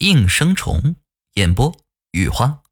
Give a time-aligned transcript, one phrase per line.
[0.00, 0.96] 应声虫
[1.34, 1.76] 演播
[2.12, 2.62] 雨花，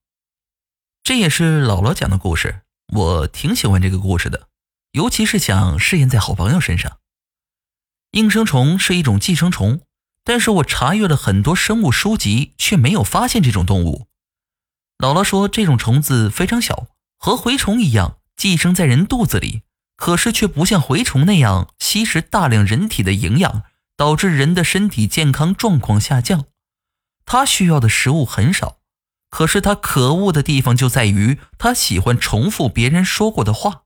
[1.02, 2.62] 这也是姥姥讲的故事，
[2.94, 4.48] 我挺喜欢这个故事的，
[4.92, 7.00] 尤其是想试验在好朋友身上。
[8.12, 9.82] 应声虫是一种寄生虫，
[10.24, 14.06] 但是我查阅了很多生物书籍，却没有发现这种动物。
[14.96, 16.86] 姥姥说这种虫子非常小，
[17.18, 19.64] 和蛔虫一样寄生在人肚子里，
[19.98, 23.64] 可是却不像蛔虫那样吸食大量人体的营养，
[23.98, 26.46] 导致人的身体健康状况下降。
[27.30, 28.78] 他需要的食物很少，
[29.28, 33.82] 可是他可恶的地方就在于他喜欢重复别人说过的话。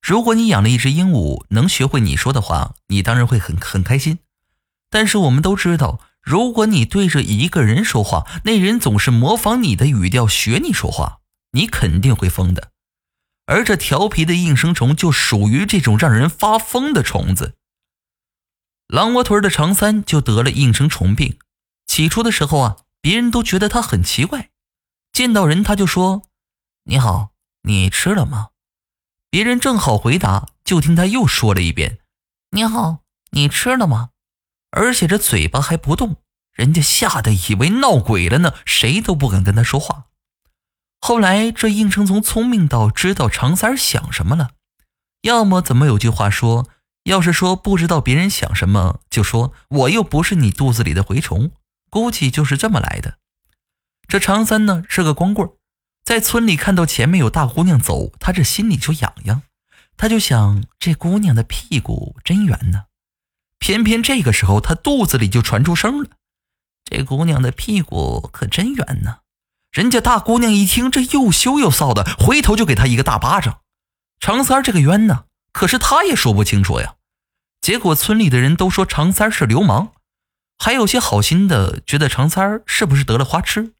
[0.00, 4.20] 如果你养了一只鹦鹉，能学会你说的话，你当然会很很开心。
[4.88, 11.18] 但是我们都知道，如果你对着一个人说话，那人总是模仿你的语调学你说话，
[11.50, 12.70] 你肯定会疯的。
[13.46, 17.56] 而这调皮的应声虫就属于这种让人发疯的虫子。
[18.86, 21.36] 狼窝屯的常三就得了应声虫病。
[21.98, 24.50] 起初的时候啊，别人都觉得他很奇怪，
[25.10, 26.22] 见到人他就说
[26.86, 27.30] ：“你好，
[27.62, 28.50] 你吃了吗？”
[29.30, 31.98] 别人正好回答，就听他又说了一遍
[32.54, 32.98] ：“你好，
[33.32, 34.10] 你吃了吗？”
[34.70, 36.18] 而且这嘴巴还不动，
[36.52, 40.04] 人家吓得以为闹鬼了呢，谁都不敢跟他说话。
[41.00, 44.50] 后来这应声虫聪明到知道常三想什么了，
[45.22, 46.68] 要么怎么有句话说
[47.10, 51.50] ：“要是说不知道别人想什么，就说我又不是你肚子里的蛔虫。”
[51.90, 53.18] 估计就是这么来的。
[54.06, 55.50] 这常三呢是个光棍，
[56.04, 59.42] 在村里看到前面有大姑娘走，他这心里就痒痒，
[59.96, 62.84] 他就想这姑娘的屁股真圆呢。
[63.58, 66.08] 偏偏这个时候，他肚子里就传出声了
[66.88, 69.18] ：“这姑娘的屁股可真圆呢。”
[69.70, 73.60] 人家大姑娘一听，这又羞又臊的，回头就给他一个大巴掌。
[74.20, 76.94] 常三这个冤呢，可是他也说不清楚呀。
[77.60, 79.92] 结果村里的人都说常三是流氓。
[80.58, 83.74] 还有些好心的觉得常三儿是不是得了花痴，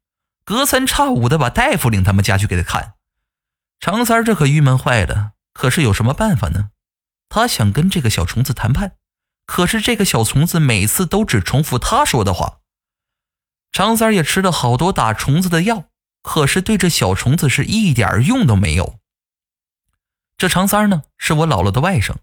[0.45, 2.93] 隔三差五的把大夫领他们家去给他看。
[3.79, 6.71] 常三儿这可郁闷坏了，可是有什么办法呢？
[7.27, 8.93] 他想跟这个小虫子谈判，
[9.45, 12.59] 可是这个小虫子每次都只重复他说的话。
[13.71, 15.85] 常三儿也吃了好多打虫子的药，
[16.23, 18.99] 可是对这小虫子是一点用都没有。
[20.37, 22.15] 这常三儿呢，是我姥姥的外甥，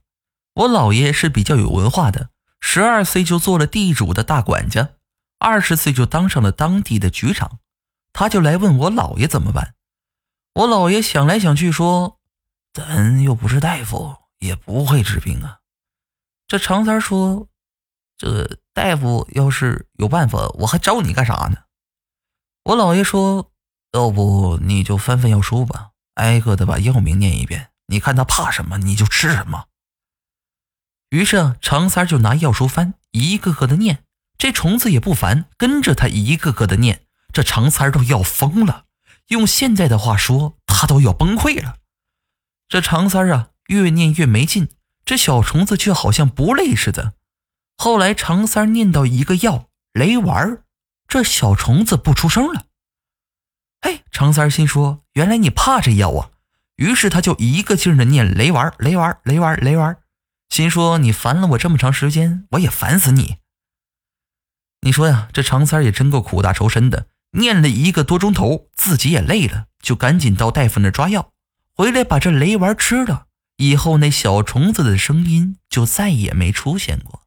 [0.55, 2.31] 我姥爷是比较有文化的。
[2.69, 4.91] 十二岁就做了地主的大管家，
[5.39, 7.61] 二十岁就当上了当地的局长。
[8.13, 9.75] 他就来问我姥爷怎么办。
[10.53, 12.19] 我姥爷想来想去说
[12.75, 15.61] ：“咱又不是大夫，也不会治病啊。”
[16.49, 17.47] 这常三说
[18.19, 21.59] ：“这大夫要是有办法，我还找你干啥呢？”
[22.65, 23.53] 我姥爷说
[23.95, 29.67] ：“要不你就翻翻药书吧，挨个的把药名念一遍，你看他怕什么，你就吃什么。”
[31.11, 34.03] 于是啊常三就拿药书翻，一个个的念。
[34.39, 37.03] 这虫子也不烦，跟着他一个个的念。
[37.33, 38.85] 这常三都要疯了，
[39.29, 41.77] 用现在的话说，他都要崩溃了。
[42.69, 44.69] 这常三啊，越念越没劲，
[45.05, 47.15] 这小虫子却好像不累似的。
[47.77, 50.63] 后来常三念到一个药雷丸，
[51.07, 52.65] 这小虫子不出声了。
[53.81, 56.31] 哎，常三心说，原来你怕这药啊。
[56.77, 59.97] 于是他就一个劲的念雷丸，雷丸，雷丸，雷丸。
[60.57, 63.37] 心说：“你烦了我这么长时间，我也烦死你。”
[64.81, 71.33] 你说呀，这常三也真够苦大仇深的，念了一个多钟头，自己也累了，就赶紧到大夫那抓药，
[71.75, 73.27] 回来把这雷丸吃了。
[73.59, 77.26] 以后那小虫子的声音就再也没出现过。